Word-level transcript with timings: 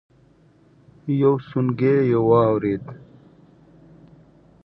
يو 1.21 1.33
سونګی 1.47 1.95
يې 2.09 2.17
واورېد. 2.27 2.85